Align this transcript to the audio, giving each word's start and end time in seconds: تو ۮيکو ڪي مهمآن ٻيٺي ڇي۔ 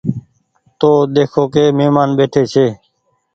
تو 0.79 0.89
ۮيکو 1.13 1.43
ڪي 1.53 1.63
مهمآن 1.77 2.09
ٻيٺي 2.17 2.43
ڇي۔ 2.53 2.65